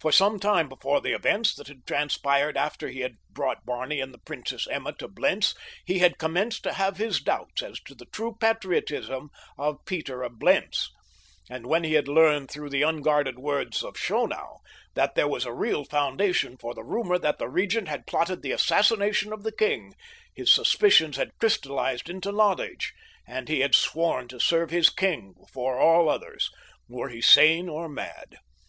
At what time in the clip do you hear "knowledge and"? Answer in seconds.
22.32-23.48